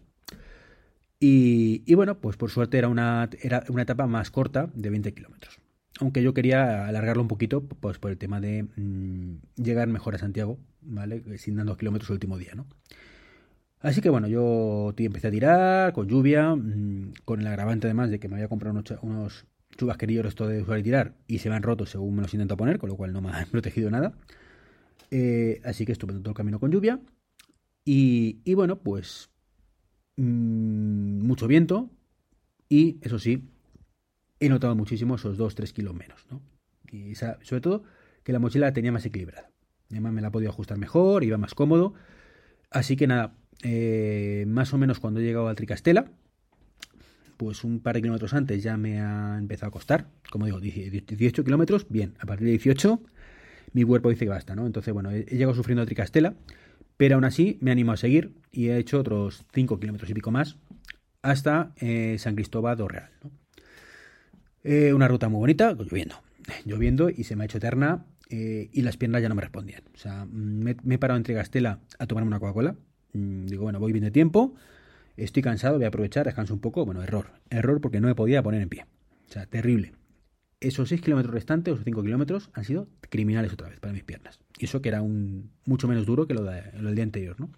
Y, 1.22 1.94
bueno, 1.96 2.20
pues 2.20 2.38
por 2.38 2.50
suerte 2.50 2.78
era 2.78 2.88
una, 2.88 3.30
era 3.42 3.64
una 3.70 3.84
etapa 3.84 4.08
más 4.08 4.32
corta 4.32 4.70
de 4.74 4.90
20 4.90 5.14
kilómetros. 5.14 5.60
Aunque 6.00 6.24
yo 6.24 6.34
quería 6.34 6.88
alargarlo 6.88 7.22
un 7.22 7.28
poquito, 7.28 7.62
pues 7.62 8.00
por 8.00 8.12
el 8.12 8.18
tema 8.18 8.40
de 8.40 8.64
mm, 8.64 9.62
llegar 9.62 9.88
mejor 9.90 10.16
a 10.16 10.18
Santiago, 10.18 10.58
¿vale? 10.82 11.38
Sin 11.38 11.58
dando 11.58 11.76
kilómetros 11.78 12.10
el 12.10 12.16
último 12.16 12.38
día, 12.38 12.54
¿no? 12.56 12.66
Así 13.82 14.02
que 14.02 14.10
bueno, 14.10 14.28
yo 14.28 14.94
empecé 14.98 15.28
a 15.28 15.32
tirar 15.32 15.94
con 15.94 16.08
lluvia, 16.08 16.56
mm, 16.56 17.14
con 17.26 17.42
el 17.42 17.48
agravante 17.48 17.88
además 17.88 18.10
de 18.10 18.20
que 18.20 18.28
me 18.28 18.36
había 18.36 18.48
comprado 18.48 18.74
unos, 18.74 18.92
unos 19.02 19.46
chubasquerillos 19.78 20.26
esto 20.26 20.48
de 20.48 20.62
usar 20.62 20.80
y 20.80 20.84
tirar 20.84 21.14
y 21.28 21.40
se 21.40 21.50
me 21.50 21.56
han 21.56 21.64
roto 21.64 21.86
según 21.86 22.16
me 22.16 22.22
los 22.22 22.34
intento 22.34 22.58
poner, 22.58 22.78
con 22.78 22.90
lo 22.90 22.98
cual 22.98 23.14
no 23.14 23.22
me 23.22 23.32
han 23.32 23.48
protegido 23.52 23.90
nada. 23.90 24.14
Eh, 25.12 25.62
así 25.64 25.86
que 25.86 25.92
estuve 25.92 26.14
todo 26.14 26.30
el 26.30 26.36
camino 26.36 26.60
con 26.60 26.72
lluvia. 26.72 27.00
Y, 27.86 28.54
bueno, 28.54 28.80
pues 28.80 29.30
mm, 30.18 31.22
mucho 31.26 31.48
viento. 31.48 31.90
Y 32.68 33.00
eso 33.02 33.18
sí, 33.18 33.50
he 34.40 34.48
notado 34.50 34.76
muchísimo 34.76 35.16
esos 35.16 35.38
2-3 35.40 35.74
kilos 35.74 35.96
menos. 35.96 36.28
¿no? 36.30 36.42
Y 36.92 37.16
sobre 37.16 37.62
todo 37.62 37.84
que 38.24 38.32
la 38.32 38.40
mochila 38.40 38.68
la 38.68 38.74
tenía 38.74 38.92
más 38.92 39.06
equilibrada. 39.06 39.50
Además 39.90 40.14
me 40.14 40.22
la 40.22 40.28
he 40.28 40.32
podido 40.32 40.52
ajustar 40.52 40.78
mejor, 40.78 41.24
iba 41.24 41.38
más 41.38 41.56
cómodo. 41.56 41.96
Así 42.70 42.96
que 42.96 43.08
nada, 43.08 43.36
eh, 43.64 44.46
más 44.48 44.72
o 44.74 44.78
menos 44.78 45.00
cuando 45.00 45.20
he 45.20 45.24
llegado 45.24 45.48
al 45.48 45.56
Tricastela, 45.56 46.12
pues 47.38 47.64
un 47.64 47.80
par 47.80 47.96
de 47.96 48.02
kilómetros 48.02 48.34
antes 48.34 48.62
ya 48.62 48.78
me 48.78 49.02
ha 49.02 49.38
empezado 49.40 49.70
a 49.70 49.72
costar. 49.72 50.10
Como 50.30 50.46
digo, 50.46 50.60
18 50.60 51.44
kilómetros, 51.44 51.88
bien, 51.90 52.16
a 52.20 52.28
partir 52.28 52.46
de 52.46 52.52
18 52.52 53.02
mi 53.74 53.84
cuerpo 53.84 54.10
dice 54.10 54.26
que 54.26 54.30
basta, 54.30 54.56
¿no? 54.56 54.66
Entonces, 54.66 54.94
bueno, 54.94 55.12
he, 55.12 55.24
llegado 55.24 55.54
sufriendo 55.54 55.86
tricastela, 55.86 56.34
pero 56.98 57.16
aún 57.16 57.26
así 57.26 57.58
me 57.62 57.72
animo 57.72 57.92
a 57.92 57.98
seguir 57.98 58.34
y 58.52 58.68
he 58.68 58.78
hecho 58.78 59.00
otros 59.00 59.46
5 59.54 59.80
kilómetros 59.80 60.10
y 60.10 60.14
pico 60.14 60.32
más 60.32 60.58
hasta 61.22 61.74
eh, 61.78 62.16
San 62.20 62.36
Cristóbal 62.36 62.78
do 62.78 62.88
Real. 62.88 63.10
Eh, 64.64 64.94
una 64.94 65.08
ruta 65.08 65.30
muy 65.30 65.40
bonita, 65.40 65.74
lloviendo, 65.74 66.16
lloviendo 66.66 67.10
y 67.10 67.24
se 67.24 67.36
me 67.36 67.44
ha 67.44 67.46
hecho 67.46 67.58
eterna 67.58 68.06
eh, 68.30 68.70
y 68.72 68.82
las 68.82 68.98
piernas 68.98 69.22
ya 69.22 69.30
no 69.30 69.36
me 69.36 69.42
respondían. 69.42 69.84
O 69.94 69.98
sea, 69.98 70.26
me, 70.26 70.76
he 70.90 70.98
parado 70.98 71.18
en 71.18 71.24
Tricastela 71.24 71.80
a 71.98 72.08
tomarme 72.08 72.28
una 72.28 72.40
Coca-Cola. 72.40 72.76
Mm, 73.14 73.46
digo, 73.46 73.64
bueno, 73.64 73.80
voy 73.80 73.92
bien 73.92 74.04
de 74.04 74.12
tiempo, 74.12 74.56
estoy 75.18 75.44
cansado, 75.44 75.76
voy 75.76 75.86
a 75.86 75.90
aprovechar, 75.90 76.26
descanso 76.26 76.54
un 76.54 76.60
poco. 76.60 76.86
Bueno, 76.86 77.04
error, 77.04 77.28
error 77.50 77.82
porque 77.82 78.02
no 78.02 78.08
me 78.08 78.16
podía 78.16 78.44
poner 78.44 78.62
en 78.62 78.70
pie. 78.70 78.86
O 79.28 79.32
sea, 79.32 79.46
terrible 79.46 79.94
esos 80.62 80.90
6 80.90 81.02
kilómetros 81.02 81.34
restantes, 81.34 81.74
esos 81.74 81.86
5 81.86 82.04
kilómetros, 82.04 82.50
han 82.54 82.66
sido 82.66 82.88
criminales 83.10 83.54
otra 83.54 83.70
vez 83.70 83.80
para 83.80 83.94
mis 83.94 84.04
piernas. 84.04 84.40
Y 84.58 84.66
eso 84.66 84.82
que 84.82 84.90
era 84.90 85.02
un 85.02 85.52
mucho 85.66 85.88
menos 85.88 86.06
duro 86.06 86.28
que 86.28 86.34
lo, 86.34 86.44
del 86.44 86.96
día 86.96 87.04
anterior, 87.04 87.40
¿no? 87.40 87.50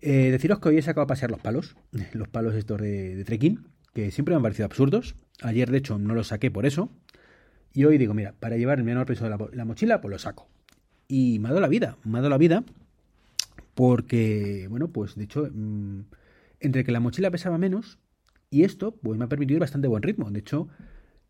Eh, 0.00 0.30
deciros 0.30 0.60
que 0.60 0.68
hoy 0.68 0.78
he 0.78 0.82
sacado 0.82 1.04
a 1.04 1.06
pasear 1.06 1.30
los 1.30 1.40
palos, 1.40 1.76
los 2.12 2.28
palos 2.28 2.54
estos 2.54 2.80
de, 2.80 3.22
trekking, 3.24 3.66
que 3.92 4.10
siempre 4.10 4.32
me 4.32 4.36
han 4.36 4.42
parecido 4.42 4.66
absurdos. 4.66 5.16
Ayer, 5.42 5.70
de 5.70 5.78
hecho, 5.78 5.98
no 5.98 6.14
los 6.14 6.28
saqué 6.28 6.50
por 6.50 6.66
eso. 6.66 6.90
Y 7.72 7.84
hoy 7.86 7.98
digo, 7.98 8.14
mira, 8.14 8.34
para 8.38 8.56
llevar 8.56 8.78
el 8.78 8.84
menor 8.84 9.06
peso 9.06 9.24
de 9.24 9.30
la, 9.52 9.64
mochila, 9.64 10.00
pues 10.00 10.12
lo 10.12 10.18
saco. 10.18 10.48
Y 11.08 11.38
me 11.40 11.48
ha 11.48 11.50
dado 11.50 11.60
la 11.60 11.68
vida, 11.68 11.96
me 12.04 12.18
ha 12.18 12.20
dado 12.20 12.30
la 12.30 12.38
vida 12.38 12.64
porque, 13.74 14.68
bueno, 14.70 14.88
pues 14.88 15.16
de 15.16 15.24
hecho, 15.24 15.48
mm, 15.52 16.02
entre 16.60 16.84
que 16.84 16.92
la 16.92 17.00
mochila 17.00 17.32
pesaba 17.32 17.58
menos 17.58 17.98
y 18.50 18.62
esto, 18.62 18.92
pues 18.92 19.18
me 19.18 19.24
ha 19.24 19.28
permitido 19.28 19.56
ir 19.56 19.60
bastante 19.60 19.88
buen 19.88 20.02
ritmo. 20.04 20.30
De 20.30 20.38
hecho, 20.38 20.68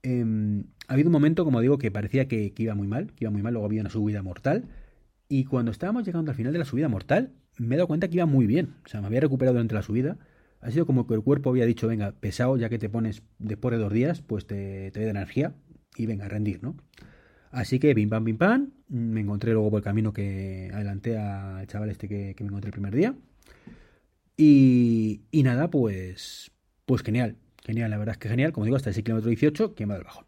Em, 0.04 0.64
ha 0.86 0.92
habido 0.92 1.08
un 1.08 1.12
momento, 1.12 1.44
como 1.44 1.62
digo, 1.62 1.78
que 1.78 1.90
parecía 1.90 2.28
que, 2.28 2.52
iba 2.58 2.74
muy 2.74 2.86
mal, 2.86 3.12
que 3.14 3.24
iba 3.24 3.30
muy 3.30 3.42
mal, 3.42 3.54
luego 3.54 3.66
había 3.66 3.80
una 3.80 3.90
subida 3.90 4.22
mortal. 4.22 4.66
Y 5.28 5.44
cuando 5.46 5.70
estábamos 5.70 6.04
llegando 6.04 6.30
al 6.30 6.36
final 6.36 6.52
de 6.52 6.58
la 6.58 6.66
subida 6.66 6.88
mortal, 6.88 7.32
me 7.58 7.74
he 7.74 7.78
dado 7.78 7.88
cuenta 7.88 8.08
que 8.08 8.16
iba 8.16 8.26
muy 8.26 8.46
bien. 8.46 8.74
O 8.84 8.88
sea, 8.88 9.00
me 9.00 9.06
había 9.06 9.20
recuperado 9.20 9.54
durante 9.54 9.74
la 9.74 9.82
subida. 9.82 10.18
Ha 10.60 10.70
sido 10.70 10.84
como 10.84 11.06
que 11.06 11.14
el 11.14 11.22
cuerpo 11.22 11.50
había 11.50 11.64
dicho, 11.64 11.88
venga, 11.88 12.12
pesado, 12.12 12.56
ya 12.58 12.68
que 12.68 12.78
te 12.78 12.90
pones 12.90 13.22
después 13.38 13.72
de 13.72 13.78
dos 13.82 13.92
días, 13.92 14.20
pues 14.20 14.46
te, 14.46 14.90
te 14.90 15.04
da 15.04 15.10
energía 15.10 15.54
y 15.96 16.04
venga, 16.06 16.26
a 16.26 16.28
rendir, 16.28 16.62
¿no? 16.62 16.76
Así 17.50 17.78
que, 17.78 17.94
bim, 17.94 18.10
pam, 18.10 18.24
bim, 18.24 18.36
pam, 18.36 18.72
me 18.88 19.20
encontré 19.22 19.52
luego 19.52 19.70
por 19.70 19.78
el 19.78 19.84
camino 19.84 20.12
que 20.12 20.70
adelanté 20.74 21.16
al 21.16 21.66
chaval 21.66 21.90
este 21.90 22.08
que, 22.08 22.34
me 22.40 22.46
encontré 22.46 22.68
el 22.68 22.72
primer 22.72 22.94
día. 22.94 23.14
Y 24.36 25.20
nada, 25.32 25.70
pues, 25.70 26.50
pues 26.84 27.02
genial. 27.02 27.36
Genial, 27.64 27.90
la 27.90 27.98
verdad 27.98 28.14
es 28.14 28.18
que 28.18 28.28
genial. 28.28 28.52
Como 28.52 28.66
digo, 28.66 28.76
hasta 28.76 28.90
el 28.90 29.02
kilómetro 29.02 29.28
18, 29.30 29.74
que 29.74 29.86
me 29.86 29.96
el 29.96 30.04
bajón. 30.04 30.26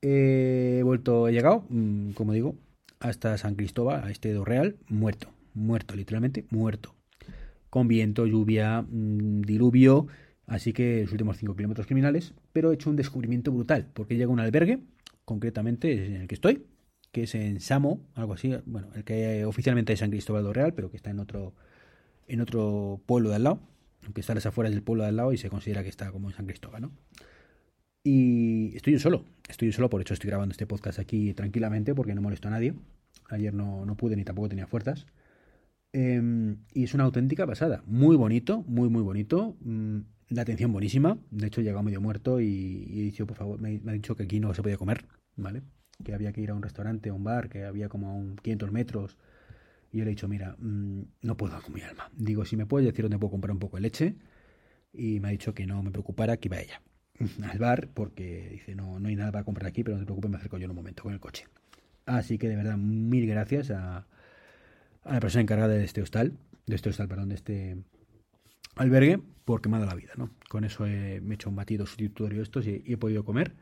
He 0.00 0.80
vuelto, 0.84 1.28
he 1.28 1.32
llegado, 1.32 1.64
mm, 1.68 2.12
como 2.12 2.32
digo, 2.32 2.56
hasta 3.00 3.36
San 3.36 3.56
Cristóbal, 3.56 4.04
a 4.04 4.10
este 4.10 4.32
do 4.32 4.44
real, 4.44 4.76
muerto. 4.88 5.28
Muerto, 5.54 5.96
literalmente, 5.96 6.46
muerto. 6.50 6.94
Con 7.68 7.88
viento, 7.88 8.26
lluvia, 8.26 8.82
mm, 8.82 9.42
diluvio. 9.42 10.06
Así 10.46 10.72
que 10.72 11.02
los 11.02 11.12
últimos 11.12 11.36
5 11.36 11.56
kilómetros 11.56 11.86
criminales. 11.86 12.34
Pero 12.52 12.70
he 12.70 12.74
hecho 12.74 12.90
un 12.90 12.96
descubrimiento 12.96 13.52
brutal, 13.52 13.88
porque 13.92 14.16
llega 14.16 14.30
un 14.30 14.40
albergue, 14.40 14.80
concretamente 15.24 16.06
en 16.06 16.22
el 16.22 16.28
que 16.28 16.34
estoy, 16.34 16.66
que 17.12 17.24
es 17.24 17.34
en 17.34 17.60
Samo, 17.60 18.00
algo 18.14 18.34
así. 18.34 18.56
Bueno, 18.66 18.88
el 18.94 19.04
que 19.04 19.44
oficialmente 19.44 19.92
es 19.92 20.00
San 20.00 20.10
Cristóbal 20.10 20.44
do 20.44 20.52
Real, 20.52 20.74
pero 20.74 20.90
que 20.90 20.96
está 20.96 21.10
en 21.10 21.20
otro, 21.20 21.54
en 22.28 22.40
otro 22.40 23.00
pueblo 23.06 23.30
de 23.30 23.36
al 23.36 23.44
lado 23.44 23.60
aunque 24.04 24.20
está 24.20 24.32
a 24.32 24.36
las 24.36 24.54
del 24.54 24.82
pueblo 24.82 25.02
de 25.02 25.10
al 25.10 25.16
lado 25.16 25.32
y 25.32 25.38
se 25.38 25.50
considera 25.50 25.82
que 25.82 25.88
está 25.88 26.10
como 26.10 26.28
en 26.28 26.36
San 26.36 26.46
Cristóbal, 26.46 26.82
¿no? 26.82 26.92
Y 28.02 28.74
estoy 28.76 28.94
yo 28.94 28.98
solo, 28.98 29.24
estoy 29.48 29.68
yo 29.68 29.72
solo, 29.74 29.90
por 29.90 30.00
hecho 30.00 30.14
estoy 30.14 30.28
grabando 30.28 30.52
este 30.52 30.66
podcast 30.66 30.98
aquí 30.98 31.34
tranquilamente 31.34 31.94
porque 31.94 32.14
no 32.14 32.22
molesto 32.22 32.48
a 32.48 32.50
nadie. 32.50 32.74
Ayer 33.28 33.52
no, 33.52 33.84
no 33.84 33.96
pude 33.96 34.16
ni 34.16 34.24
tampoco 34.24 34.48
tenía 34.48 34.66
fuerzas. 34.66 35.06
Em, 35.92 36.58
y 36.72 36.84
es 36.84 36.94
una 36.94 37.04
auténtica 37.04 37.46
pasada. 37.46 37.82
Muy 37.86 38.16
bonito, 38.16 38.62
muy, 38.66 38.88
muy 38.88 39.02
bonito. 39.02 39.56
Mm, 39.60 40.00
la 40.30 40.42
atención 40.42 40.72
buenísima. 40.72 41.18
De 41.30 41.48
hecho, 41.48 41.60
he 41.60 41.64
llegado 41.64 41.82
medio 41.82 42.00
muerto 42.00 42.40
y, 42.40 42.86
he 42.92 43.02
dicho, 43.02 43.26
por 43.26 43.36
favor, 43.36 43.60
me, 43.60 43.80
ha 43.86 43.92
dicho 43.92 44.16
que 44.16 44.24
aquí 44.24 44.40
no 44.40 44.54
se 44.54 44.62
podía 44.62 44.76
comer, 44.76 45.04
¿vale? 45.36 45.62
Que 46.04 46.14
había 46.14 46.32
que 46.32 46.40
ir 46.40 46.50
a 46.50 46.54
un 46.54 46.62
restaurante, 46.62 47.10
a 47.10 47.14
un 47.14 47.24
bar, 47.24 47.48
que 47.48 47.64
había 47.64 47.88
como 47.88 48.08
a 48.08 48.14
un 48.14 48.36
500 48.36 48.72
metros. 48.72 49.18
Y 49.92 49.98
yo 49.98 50.04
le 50.04 50.10
he 50.10 50.14
dicho, 50.14 50.28
mira, 50.28 50.56
mm, 50.58 51.02
no 51.22 51.36
puedo 51.36 51.60
con 51.62 51.74
mi 51.74 51.80
alma. 51.82 52.10
Digo, 52.16 52.44
si 52.44 52.56
me 52.56 52.66
puedes 52.66 52.86
decir 52.86 53.04
dónde 53.04 53.18
puedo 53.18 53.32
comprar 53.32 53.52
un 53.52 53.58
poco 53.58 53.76
de 53.76 53.82
leche. 53.82 54.16
Y 54.92 55.20
me 55.20 55.28
ha 55.28 55.30
dicho 55.30 55.54
que 55.54 55.66
no 55.66 55.82
me 55.82 55.90
preocupara, 55.90 56.36
que 56.36 56.48
iba 56.48 56.60
ella 56.60 56.82
al 57.50 57.58
bar, 57.58 57.88
porque 57.94 58.48
dice, 58.50 58.74
no, 58.74 58.98
no 58.98 59.08
hay 59.08 59.16
nada 59.16 59.32
para 59.32 59.44
comprar 59.44 59.68
aquí, 59.68 59.84
pero 59.84 59.96
no 59.96 60.00
te 60.00 60.06
preocupes, 60.06 60.30
me 60.30 60.36
acerco 60.36 60.58
yo 60.58 60.64
en 60.64 60.70
un 60.70 60.76
momento 60.76 61.02
con 61.02 61.12
el 61.12 61.20
coche. 61.20 61.46
Así 62.06 62.38
que 62.38 62.48
de 62.48 62.56
verdad, 62.56 62.76
mil 62.76 63.26
gracias 63.26 63.70
a, 63.70 64.06
la 65.04 65.20
persona 65.20 65.42
encargada 65.42 65.74
de 65.74 65.84
este 65.84 66.02
hostal, 66.02 66.36
de 66.66 66.74
este 66.76 66.90
hostal, 66.90 67.08
perdón, 67.08 67.28
de 67.28 67.34
este 67.36 67.76
albergue, 68.76 69.20
porque 69.44 69.68
me 69.68 69.76
ha 69.76 69.80
dado 69.80 69.90
la 69.90 69.96
vida, 69.96 70.12
¿no? 70.16 70.30
Con 70.48 70.64
eso 70.64 70.86
he, 70.86 71.20
me 71.20 71.32
he 71.32 71.34
hecho 71.34 71.50
un 71.50 71.56
batido 71.56 71.86
sustitutorio 71.86 72.42
estos 72.42 72.66
y, 72.66 72.82
he 72.84 72.96
podido 72.96 73.24
comer. 73.24 73.54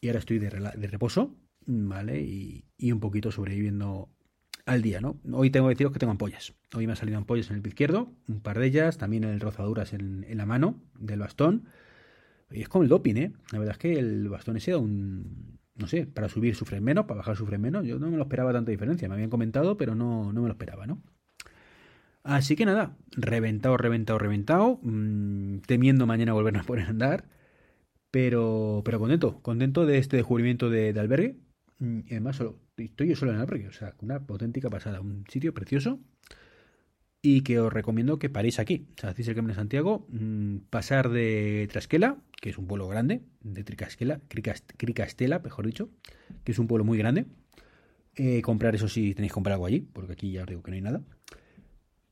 Y 0.00 0.08
ahora 0.08 0.18
estoy 0.18 0.38
de, 0.38 0.50
reposo, 0.50 1.34
¿vale? 1.66 2.20
Y, 2.20 2.64
un 2.92 3.00
poquito 3.00 3.30
sobreviviendo 3.30 4.10
al 4.66 4.82
día, 4.82 5.00
¿no? 5.00 5.18
Hoy 5.32 5.50
tengo 5.50 5.68
que 5.68 5.74
deciros 5.74 5.92
que 5.92 5.98
tengo 5.98 6.10
ampollas. 6.10 6.52
Hoy 6.74 6.86
me 6.86 6.92
han 6.92 6.96
salido 6.96 7.16
ampollas 7.18 7.48
en 7.50 7.56
el 7.56 7.62
pie 7.62 7.70
izquierdo, 7.70 8.12
un 8.28 8.40
par 8.40 8.58
de 8.58 8.66
ellas, 8.66 8.98
también 8.98 9.24
en 9.24 9.30
el 9.30 9.40
rozaduras 9.40 9.92
en, 9.92 10.26
la 10.36 10.44
mano 10.44 10.80
del 10.98 11.20
bastón. 11.20 11.68
Y 12.50 12.62
es 12.62 12.68
como 12.68 12.82
el 12.82 12.88
doping, 12.88 13.16
¿eh? 13.16 13.32
La 13.52 13.58
verdad 13.58 13.72
es 13.74 13.78
que 13.78 13.98
el 13.98 14.28
bastón 14.28 14.56
ese 14.56 14.76
un, 14.76 15.58
no 15.76 15.86
sé, 15.86 16.06
para 16.06 16.28
subir 16.28 16.54
sufren 16.56 16.82
menos, 16.82 17.06
para 17.06 17.18
bajar 17.18 17.36
sufren 17.36 17.60
menos. 17.60 17.86
Yo 17.86 17.98
no 17.98 18.10
me 18.10 18.16
lo 18.16 18.24
esperaba 18.24 18.52
tanta 18.52 18.70
diferencia. 18.70 19.08
Me 19.08 19.14
habían 19.14 19.30
comentado, 19.30 19.76
pero 19.76 19.94
no, 19.94 20.32
no 20.32 20.42
me 20.42 20.48
lo 20.48 20.52
esperaba, 20.52 20.86
¿no? 20.86 21.00
Así 22.24 22.56
que 22.56 22.66
nada, 22.66 22.96
reventado, 23.12 23.76
reventado, 23.76 24.18
reventado. 24.18 24.80
Mm, 24.82 25.58
temiendo 25.66 26.06
mañana 26.06 26.32
volver 26.32 26.56
a 26.56 26.62
poner 26.64 26.86
a 26.86 26.90
andar. 26.90 27.24
Pero, 28.10 28.82
pero 28.84 28.98
contento, 28.98 29.40
contento 29.42 29.86
de 29.86 29.98
este 29.98 30.16
descubrimiento 30.16 30.70
de, 30.70 30.98
albergue. 30.98 31.36
Y 31.78 32.10
además, 32.10 32.36
solo, 32.36 32.58
estoy 32.76 33.08
yo 33.08 33.16
solo 33.16 33.32
en 33.32 33.36
el 33.36 33.42
albergue, 33.42 33.68
o 33.68 33.72
sea, 33.72 33.94
una 34.00 34.16
auténtica 34.16 34.70
pasada. 34.70 35.00
Un 35.00 35.24
sitio 35.28 35.52
precioso 35.52 36.00
y 37.22 37.40
que 37.42 37.58
os 37.58 37.72
recomiendo 37.72 38.18
que 38.18 38.30
paréis 38.30 38.58
aquí. 38.58 38.86
O 38.96 39.00
sea, 39.00 39.10
hacéis 39.10 39.28
el 39.28 39.34
Camino 39.34 39.52
de 39.52 39.56
Santiago, 39.56 40.06
mm, 40.10 40.58
pasar 40.70 41.08
de 41.08 41.68
Trasquela, 41.70 42.18
que 42.40 42.50
es 42.50 42.58
un 42.58 42.66
pueblo 42.66 42.86
grande, 42.88 43.22
de 43.42 43.64
Tricasquela, 43.64 44.20
Cricastela, 44.28 45.40
mejor 45.40 45.66
dicho, 45.66 45.90
que 46.44 46.52
es 46.52 46.58
un 46.58 46.66
pueblo 46.68 46.84
muy 46.84 46.98
grande. 46.98 47.26
Eh, 48.14 48.42
comprar 48.42 48.74
eso 48.74 48.88
si 48.88 49.14
tenéis 49.14 49.32
que 49.32 49.34
comprar 49.34 49.54
algo 49.54 49.66
allí, 49.66 49.80
porque 49.80 50.12
aquí 50.12 50.30
ya 50.32 50.42
os 50.42 50.48
digo 50.48 50.62
que 50.62 50.70
no 50.70 50.76
hay 50.76 50.82
nada. 50.82 51.02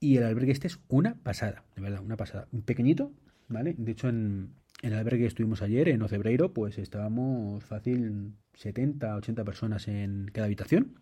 Y 0.01 0.17
el 0.17 0.25
albergue 0.25 0.53
este 0.53 0.67
es 0.67 0.81
una 0.89 1.15
pasada, 1.15 1.65
de 1.77 1.83
verdad, 1.83 2.03
una 2.03 2.17
pasada. 2.17 2.49
Un 2.53 2.63
pequeñito, 2.63 3.13
¿vale? 3.49 3.75
De 3.79 3.93
hecho, 3.93 4.09
en, 4.09 4.51
el 4.87 4.95
albergue 4.95 5.23
que 5.23 5.29
estuvimos 5.29 5.63
ayer, 5.63 5.89
en 5.89 6.03
Ocebreiro, 6.03 6.53
pues 6.53 6.79
estábamos 6.79 7.65
fácil 7.65 8.35
70, 8.53 9.17
80 9.17 9.45
personas 9.45 9.89
en 9.89 10.31
cada 10.33 10.45
habitación. 10.47 11.01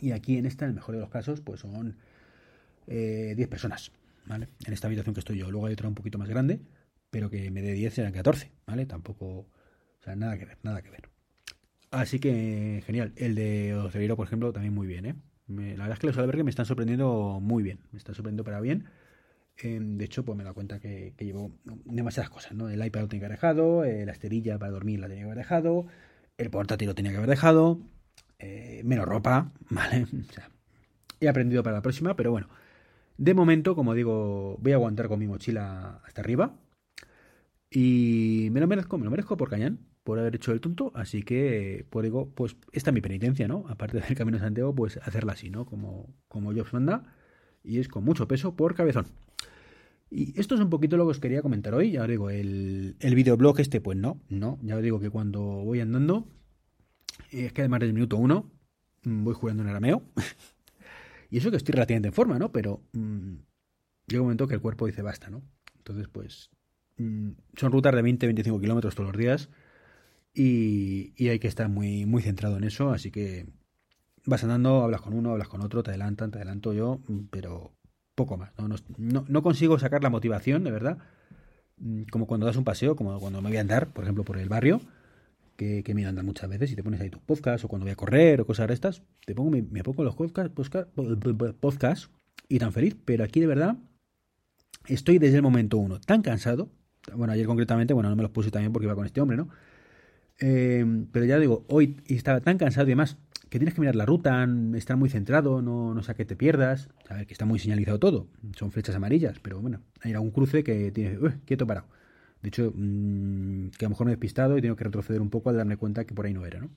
Y 0.00 0.12
aquí 0.12 0.36
en 0.36 0.44
esta, 0.44 0.66
en 0.66 0.70
el 0.70 0.74
mejor 0.74 0.94
de 0.94 1.00
los 1.00 1.10
casos, 1.10 1.40
pues 1.40 1.60
son 1.60 1.96
10 2.86 2.88
eh, 2.88 3.46
personas, 3.48 3.92
¿vale? 4.26 4.48
En 4.66 4.72
esta 4.72 4.88
habitación 4.88 5.14
que 5.14 5.20
estoy 5.20 5.38
yo. 5.38 5.50
Luego 5.50 5.66
hay 5.66 5.72
otra 5.72 5.88
un 5.88 5.94
poquito 5.94 6.18
más 6.18 6.28
grande, 6.28 6.60
pero 7.10 7.30
que 7.30 7.50
me 7.50 7.62
dé 7.62 7.72
10 7.72 7.94
serán 7.94 8.12
14, 8.12 8.52
¿vale? 8.66 8.84
Tampoco, 8.84 9.26
o 9.26 10.02
sea, 10.04 10.14
nada 10.14 10.38
que 10.38 10.44
ver, 10.44 10.58
nada 10.62 10.82
que 10.82 10.90
ver. 10.90 11.08
Así 11.90 12.18
que 12.18 12.82
genial. 12.84 13.14
El 13.16 13.34
de 13.34 13.74
Oceiro, 13.74 14.16
por 14.16 14.26
ejemplo, 14.26 14.52
también 14.52 14.74
muy 14.74 14.86
bien, 14.86 15.06
¿eh? 15.06 15.14
la 15.48 15.84
verdad 15.84 15.92
es 15.92 15.98
que 15.98 16.06
los 16.08 16.18
albergues 16.18 16.44
me 16.44 16.50
están 16.50 16.66
sorprendiendo 16.66 17.40
muy 17.40 17.62
bien, 17.62 17.80
me 17.90 17.98
están 17.98 18.14
sorprendiendo 18.14 18.44
para 18.44 18.60
bien. 18.60 18.84
Em, 19.60 19.98
de 19.98 20.04
hecho, 20.04 20.24
pues 20.24 20.38
me 20.38 20.44
da 20.44 20.52
cuenta 20.52 20.78
que, 20.78 21.14
llevo 21.18 21.50
demasiadas 21.84 22.30
cosas, 22.30 22.54
¿no? 22.54 22.68
El 22.68 22.84
iPad 22.84 23.02
lo 23.02 23.08
tenía 23.08 23.20
que 23.22 23.26
haber 23.26 23.38
dejado, 23.38 23.84
eh, 23.84 24.06
la 24.06 24.12
esterilla 24.12 24.58
para 24.58 24.70
dormir 24.70 25.00
la 25.00 25.08
tenía 25.08 25.22
que 25.22 25.26
haber 25.26 25.38
dejado, 25.38 25.86
el 26.36 26.50
portátil 26.50 26.88
lo 26.88 26.94
tenía 26.94 27.10
que 27.10 27.18
haber 27.18 27.30
dejado, 27.30 27.80
eh, 28.38 28.82
menos 28.84 29.06
ropa, 29.06 29.52
¿vale? 29.70 30.04
O 30.04 30.32
sea, 30.32 30.48
he 31.20 31.28
aprendido 31.28 31.62
para 31.62 31.76
la 31.76 31.82
próxima, 31.82 32.14
pero 32.14 32.30
bueno, 32.30 32.48
de 33.16 33.34
momento, 33.34 33.74
como 33.74 33.94
digo, 33.94 34.58
voy 34.60 34.72
a 34.72 34.76
aguantar 34.76 35.08
con 35.08 35.18
mi 35.18 35.26
mochila 35.26 36.00
hasta 36.04 36.20
arriba. 36.20 36.54
Y 37.70 38.48
me 38.52 38.60
lo 38.60 38.66
merezco, 38.66 38.96
me 38.96 39.04
lo 39.04 39.10
merezco 39.10 39.36
por 39.36 39.50
cañán, 39.50 39.80
por 40.04 40.18
haber 40.18 40.36
hecho 40.36 40.52
el 40.52 40.60
tonto. 40.60 40.92
Así 40.94 41.22
que, 41.22 41.84
pues 41.90 42.10
pues 42.34 42.56
esta 42.72 42.90
es 42.90 42.94
mi 42.94 43.00
penitencia, 43.00 43.48
¿no? 43.48 43.66
Aparte 43.68 44.00
del 44.00 44.16
camino 44.16 44.38
de 44.38 44.44
Santiago, 44.44 44.74
pues 44.74 44.98
hacerla 44.98 45.32
así, 45.32 45.50
¿no? 45.50 45.66
Como, 45.66 46.14
como 46.28 46.54
Jobs 46.54 46.72
manda. 46.72 47.02
Y 47.64 47.80
es 47.80 47.88
con 47.88 48.04
mucho 48.04 48.28
peso 48.28 48.54
por 48.56 48.74
cabezón. 48.74 49.06
Y 50.10 50.38
esto 50.40 50.54
es 50.54 50.60
un 50.60 50.70
poquito 50.70 50.96
lo 50.96 51.04
que 51.04 51.10
os 51.10 51.20
quería 51.20 51.42
comentar 51.42 51.74
hoy. 51.74 51.92
Ya 51.92 52.02
os 52.02 52.08
digo, 52.08 52.30
el, 52.30 52.96
el 53.00 53.14
videoblog 53.14 53.60
este, 53.60 53.80
pues 53.80 53.98
no, 53.98 54.20
no. 54.28 54.58
Ya 54.62 54.76
os 54.76 54.82
digo 54.82 55.00
que 55.00 55.10
cuando 55.10 55.40
voy 55.40 55.80
andando, 55.80 56.26
es 57.30 57.52
que 57.52 57.62
además 57.62 57.80
del 57.80 57.92
minuto 57.92 58.16
uno, 58.16 58.50
mm, 59.04 59.24
voy 59.24 59.34
jugando 59.34 59.62
en 59.62 59.68
arameo. 59.68 60.02
Y 61.30 61.38
eso 61.38 61.50
que 61.50 61.58
estoy 61.58 61.74
relativamente 61.74 62.08
en 62.08 62.14
forma, 62.14 62.38
¿no? 62.38 62.52
Pero 62.52 62.82
mm, 62.92 63.34
llega 64.06 64.22
un 64.22 64.26
momento 64.28 64.48
que 64.48 64.54
el 64.54 64.60
cuerpo 64.60 64.86
dice 64.86 65.02
basta, 65.02 65.28
¿no? 65.28 65.42
Entonces, 65.76 66.08
pues 66.08 66.50
mm, 66.96 67.32
son 67.54 67.72
rutas 67.72 67.94
de 67.94 68.02
20-25 68.02 68.60
kilómetros 68.60 68.94
todos 68.94 69.10
los 69.10 69.18
días 69.18 69.50
y, 70.34 71.28
hay 71.28 71.38
que 71.38 71.48
estar 71.48 71.68
muy, 71.68 72.06
muy 72.06 72.22
centrado 72.22 72.56
en 72.56 72.64
eso. 72.64 72.90
Así 72.90 73.10
que 73.10 73.46
vas 74.24 74.42
andando, 74.42 74.82
hablas 74.82 75.00
con 75.02 75.14
uno, 75.14 75.32
hablas 75.32 75.48
con 75.48 75.62
otro, 75.62 75.82
te 75.82 75.90
adelantan, 75.90 76.30
te 76.30 76.38
adelanto 76.38 76.72
yo, 76.72 77.00
pero 77.30 77.72
poco 78.18 78.36
más. 78.36 78.50
No, 78.58 78.68
no, 78.98 79.24
no 79.26 79.42
consigo 79.42 79.78
sacar 79.78 80.02
la 80.02 80.10
motivación, 80.10 80.64
de 80.64 80.70
verdad. 80.70 80.98
Como 82.10 82.26
cuando 82.26 82.44
das 82.44 82.56
un 82.56 82.64
paseo, 82.64 82.96
como 82.96 83.18
cuando 83.18 83.40
me 83.40 83.48
voy 83.48 83.56
a 83.56 83.62
andar, 83.62 83.88
por 83.94 84.04
ejemplo, 84.04 84.24
por 84.24 84.36
el 84.36 84.48
barrio 84.50 84.82
que, 85.58 85.82
que 85.82 85.94
me 85.94 86.06
andar 86.06 86.24
muchas 86.24 86.48
veces 86.48 86.70
y 86.70 86.76
te 86.76 86.82
pones 86.82 87.00
ahí 87.00 87.10
tus 87.10 87.20
podcasts 87.20 87.64
o 87.64 87.68
cuando 87.68 87.84
voy 87.84 87.92
a 87.92 87.96
correr 87.96 88.40
o 88.40 88.46
cosas 88.46 88.68
de 88.68 88.74
estas, 88.74 89.02
te 89.26 89.34
pongo, 89.34 89.50
me, 89.50 89.82
pongo 89.82 90.04
los 90.04 90.14
podcasts, 90.14 90.52
podcast, 91.60 92.12
y 92.48 92.58
tan 92.58 92.72
feliz, 92.72 92.96
pero 93.04 93.24
aquí 93.24 93.40
de 93.40 93.46
verdad 93.46 93.76
estoy 94.86 95.18
desde 95.18 95.36
el 95.36 95.42
momento 95.42 95.78
uno 95.78 96.00
tan 96.00 96.22
cansado, 96.22 96.70
bueno, 97.14 97.32
ayer 97.32 97.46
concretamente, 97.46 97.92
bueno, 97.92 98.08
no 98.08 98.16
me 98.16 98.22
los 98.22 98.30
puse 98.30 98.50
también 98.50 98.72
porque 98.72 98.86
iba 98.86 98.94
con 98.94 99.04
este 99.04 99.20
hombre, 99.20 99.36
¿no? 99.36 99.48
Eh, 100.40 100.86
pero 101.10 101.24
ya 101.24 101.38
digo, 101.38 101.64
hoy 101.68 101.96
estaba 102.06 102.40
tan 102.40 102.58
cansado 102.58 102.86
y 102.86 102.90
demás 102.90 103.16
que 103.50 103.58
tienes 103.58 103.74
que 103.74 103.80
mirar 103.80 103.96
la 103.96 104.06
ruta, 104.06 104.46
estar 104.74 104.96
muy 104.96 105.08
centrado, 105.08 105.62
no, 105.62 105.94
no 105.94 106.02
sé 106.02 106.14
que 106.14 106.24
te 106.24 106.36
pierdas, 106.36 106.88
a 107.08 107.14
ver, 107.14 107.26
que 107.26 107.32
está 107.32 107.44
muy 107.44 107.58
señalizado 107.58 107.98
todo, 107.98 108.28
son 108.56 108.70
flechas 108.72 108.94
amarillas, 108.94 109.38
pero 109.40 109.60
bueno, 109.60 109.80
hay 110.02 110.12
algún 110.12 110.30
cruce 110.30 110.62
que 110.64 110.90
tienes, 110.92 111.18
quieto 111.44 111.66
parado. 111.66 111.86
De 112.42 112.48
hecho, 112.48 112.72
mm, 112.74 113.70
que 113.70 113.84
a 113.84 113.88
lo 113.88 113.90
mejor 113.90 114.06
me 114.06 114.12
he 114.12 114.14
despistado 114.14 114.56
y 114.56 114.62
tengo 114.62 114.76
que 114.76 114.84
retroceder 114.84 115.20
un 115.20 115.30
poco 115.30 115.50
al 115.50 115.56
darme 115.56 115.76
cuenta 115.76 116.04
que 116.04 116.14
por 116.14 116.26
ahí 116.26 116.34
no 116.34 116.46
era, 116.46 116.60
¿no? 116.60 116.70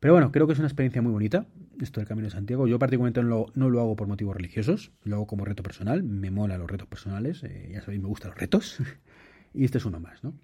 Pero 0.00 0.14
bueno, 0.14 0.30
creo 0.30 0.46
que 0.46 0.52
es 0.52 0.58
una 0.60 0.68
experiencia 0.68 1.02
muy 1.02 1.10
bonita, 1.10 1.46
esto 1.80 2.00
del 2.00 2.06
Camino 2.06 2.26
de 2.26 2.30
Santiago. 2.30 2.68
Yo 2.68 2.78
particularmente 2.78 3.20
no 3.22 3.28
lo, 3.28 3.46
no 3.54 3.68
lo 3.68 3.80
hago 3.80 3.96
por 3.96 4.06
motivos 4.06 4.36
religiosos, 4.36 4.92
lo 5.02 5.16
hago 5.16 5.26
como 5.26 5.44
reto 5.44 5.64
personal, 5.64 6.04
me 6.04 6.30
mola 6.30 6.56
los 6.56 6.70
retos 6.70 6.86
personales, 6.86 7.42
eh, 7.42 7.70
ya 7.72 7.80
sabéis, 7.82 8.00
me 8.00 8.08
gustan 8.08 8.30
los 8.30 8.38
retos, 8.38 8.78
y 9.54 9.64
este 9.64 9.78
es 9.78 9.84
uno 9.84 9.98
más, 9.98 10.22
¿no? 10.22 10.34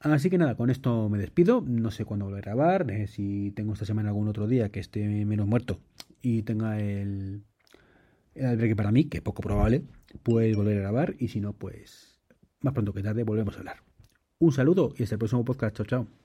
Así 0.00 0.30
que 0.30 0.38
nada, 0.38 0.56
con 0.56 0.70
esto 0.70 1.10
me 1.10 1.18
despido, 1.18 1.62
no 1.66 1.90
sé 1.90 2.06
cuándo 2.06 2.24
volver 2.24 2.48
a 2.48 2.54
grabar, 2.54 2.90
eh, 2.90 3.06
si 3.06 3.50
tengo 3.50 3.74
esta 3.74 3.84
semana 3.84 4.08
algún 4.08 4.28
otro 4.28 4.46
día 4.46 4.70
que 4.70 4.80
esté 4.80 5.06
menos 5.26 5.46
muerto 5.46 5.78
y 6.22 6.42
tenga 6.42 6.80
el, 6.80 7.42
el 8.34 8.46
albergue 8.46 8.74
para 8.74 8.92
mí, 8.92 9.04
que 9.04 9.18
es 9.18 9.22
poco 9.22 9.42
probable, 9.42 9.82
pues 10.22 10.56
volver 10.56 10.78
a 10.78 10.80
grabar, 10.80 11.16
y 11.18 11.28
si 11.28 11.40
no, 11.40 11.52
pues 11.52 12.18
más 12.62 12.72
pronto 12.72 12.94
que 12.94 13.02
tarde 13.02 13.24
volvemos 13.24 13.56
a 13.56 13.58
hablar. 13.58 13.82
Un 14.38 14.52
saludo 14.52 14.94
y 14.96 15.02
hasta 15.02 15.16
el 15.16 15.18
próximo 15.18 15.44
podcast. 15.44 15.76
Chao, 15.76 15.86
chao. 15.86 16.19